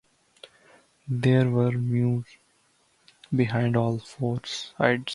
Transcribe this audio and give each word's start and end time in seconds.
There 1.07 1.47
were 1.47 1.73
mews 1.73 2.25
behind 3.31 3.75
all 3.77 3.99
four 3.99 4.43
sides. 4.45 5.09